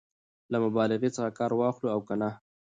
[0.51, 2.29] له مبالغې څخه کار واخلو او که نه؟